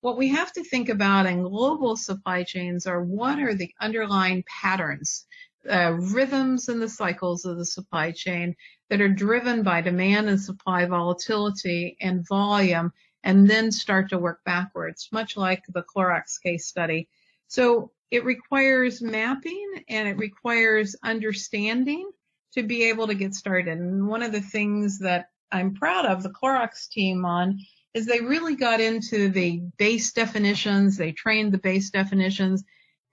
[0.00, 4.42] What we have to think about in global supply chains are what are the underlying
[4.48, 5.26] patterns,
[5.70, 8.56] uh, rhythms and the cycles of the supply chain
[8.88, 12.90] that are driven by demand and supply volatility and volume
[13.22, 17.08] and then start to work backwards, much like the Clorox case study.
[17.48, 22.10] So it requires mapping and it requires understanding
[22.54, 23.78] to be able to get started.
[23.78, 27.58] And one of the things that I'm proud of the Clorox team on
[27.94, 32.62] is they really got into the base definitions, they trained the base definitions,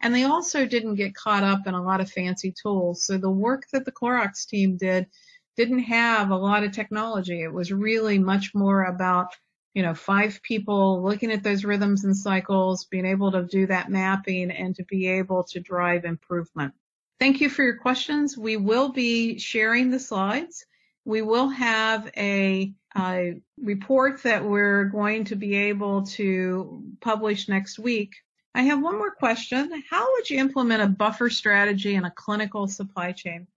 [0.01, 3.05] and they also didn't get caught up in a lot of fancy tools.
[3.05, 5.07] So the work that the Clorox team did
[5.55, 7.41] didn't have a lot of technology.
[7.41, 9.27] It was really much more about,
[9.73, 13.89] you know, five people looking at those rhythms and cycles, being able to do that
[13.89, 16.73] mapping and to be able to drive improvement.
[17.19, 18.37] Thank you for your questions.
[18.37, 20.65] We will be sharing the slides.
[21.05, 27.79] We will have a, a report that we're going to be able to publish next
[27.79, 28.13] week.
[28.55, 29.83] I have one more question.
[29.89, 33.47] How would you implement a buffer strategy in a clinical supply chain?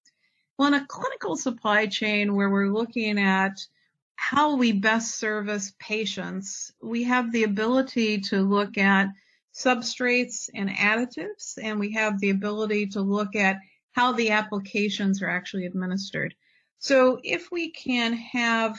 [0.59, 3.59] Well, in a clinical supply chain where we're looking at
[4.17, 9.09] how we best service patients, we have the ability to look at
[9.55, 13.59] substrates and additives, and we have the ability to look at
[13.93, 16.35] how the applications are actually administered.
[16.79, 18.79] So if we can have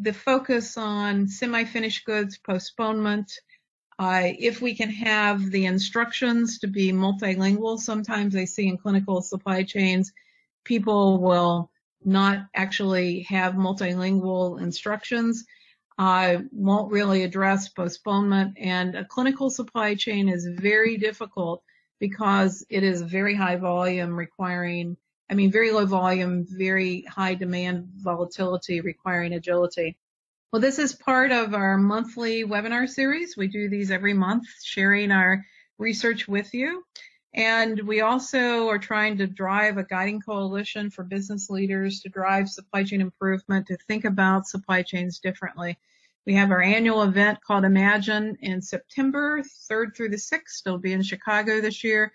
[0.00, 3.32] the focus on semi-finished goods postponement,
[3.98, 9.22] uh, if we can have the instructions to be multilingual, sometimes I see in clinical
[9.22, 10.12] supply chains
[10.62, 11.70] people will
[12.04, 15.44] not actually have multilingual instructions.
[15.98, 21.62] I won't really address postponement and a clinical supply chain is very difficult
[21.98, 24.96] because it is very high volume requiring,
[25.28, 29.96] I mean, very low volume, very high demand volatility requiring agility.
[30.52, 33.36] Well, this is part of our monthly webinar series.
[33.36, 35.44] We do these every month, sharing our
[35.78, 36.84] research with you.
[37.38, 42.48] And we also are trying to drive a guiding coalition for business leaders to drive
[42.48, 45.78] supply chain improvement, to think about supply chains differently.
[46.26, 50.62] We have our annual event called Imagine in September 3rd through the 6th.
[50.66, 52.12] It'll be in Chicago this year.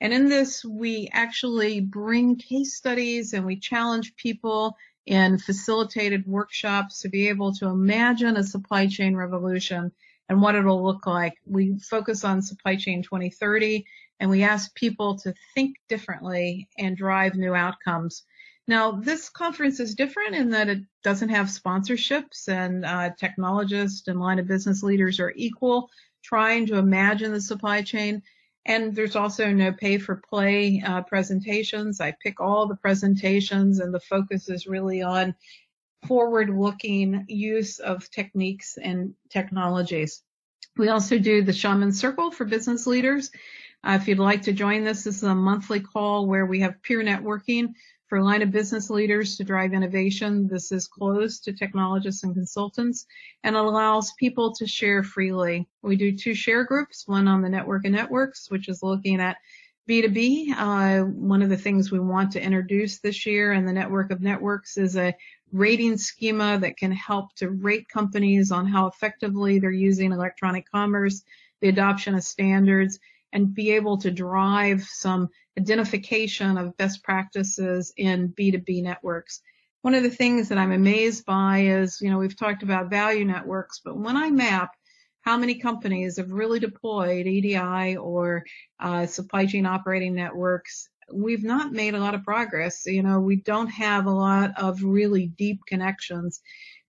[0.00, 7.02] And in this, we actually bring case studies and we challenge people in facilitated workshops
[7.02, 9.92] to be able to imagine a supply chain revolution
[10.28, 11.34] and what it'll look like.
[11.46, 13.84] We focus on supply chain 2030
[14.20, 18.24] and we ask people to think differently and drive new outcomes.
[18.66, 24.20] Now, this conference is different in that it doesn't have sponsorships and uh, technologists and
[24.20, 25.90] line of business leaders are equal,
[26.22, 28.22] trying to imagine the supply chain.
[28.64, 32.00] And there's also no pay for play uh, presentations.
[32.00, 35.34] I pick all the presentations and the focus is really on
[36.06, 40.22] forward looking use of techniques and technologies.
[40.76, 43.30] We also do the Shaman Circle for business leaders.
[43.86, 46.82] Uh, if you'd like to join this, this is a monthly call where we have
[46.82, 47.74] peer networking
[48.08, 50.48] for line of business leaders to drive innovation.
[50.48, 53.06] This is closed to technologists and consultants
[53.42, 55.68] and allows people to share freely.
[55.82, 59.36] We do two share groups, one on the network of networks, which is looking at
[59.88, 60.54] B2B.
[60.56, 64.20] Uh, one of the things we want to introduce this year in the network of
[64.20, 65.14] networks is a
[65.54, 71.22] rating schema that can help to rate companies on how effectively they're using electronic commerce,
[71.60, 72.98] the adoption of standards,
[73.32, 79.40] and be able to drive some identification of best practices in B2B networks.
[79.82, 83.24] One of the things that I'm amazed by is, you know, we've talked about value
[83.24, 84.72] networks, but when I map
[85.20, 88.44] how many companies have really deployed EDI or
[88.80, 92.86] uh, supply chain operating networks, we've not made a lot of progress.
[92.86, 96.40] You know, we don't have a lot of really deep connections.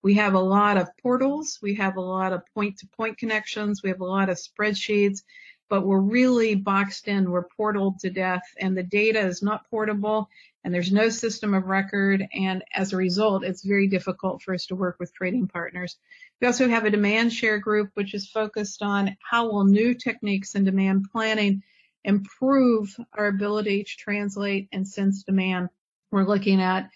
[0.02, 1.58] We have a lot of portals.
[1.60, 3.82] We have a lot of point to point connections.
[3.82, 5.22] We have a lot of spreadsheets
[5.68, 7.30] but we're really boxed in.
[7.30, 10.28] We're portaled to death and the data is not portable
[10.64, 12.26] and there's no system of record.
[12.34, 15.96] And as a result, it's very difficult for us to work with trading partners.
[16.40, 20.54] We also have a demand share group, which is focused on how will new techniques
[20.54, 21.62] in demand planning
[22.06, 25.68] improve our ability to translate and sense demand.
[26.10, 26.88] We're looking at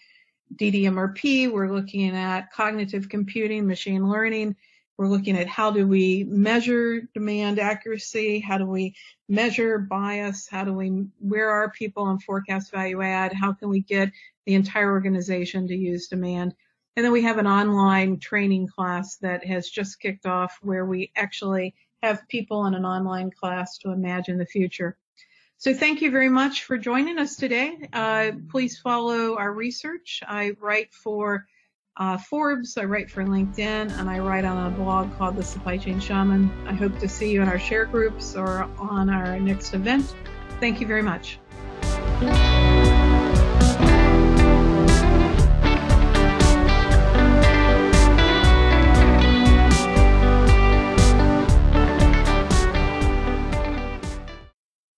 [0.55, 4.55] DDMRP, we're looking at cognitive computing, machine learning,
[4.97, 8.39] we're looking at how do we measure demand accuracy?
[8.39, 8.95] How do we
[9.27, 10.47] measure bias?
[10.47, 13.33] How do we, where are people on forecast value add?
[13.33, 14.11] How can we get
[14.45, 16.53] the entire organization to use demand?
[16.95, 21.11] And then we have an online training class that has just kicked off where we
[21.15, 24.97] actually have people in an online class to imagine the future.
[25.61, 27.87] So thank you very much for joining us today.
[27.93, 30.23] Uh, please follow our research.
[30.27, 31.45] I write for
[31.97, 35.77] uh, Forbes, I write for LinkedIn, and I write on a blog called The Supply
[35.77, 36.49] Chain Shaman.
[36.65, 40.15] I hope to see you in our share groups or on our next event.
[40.59, 41.37] Thank you very much.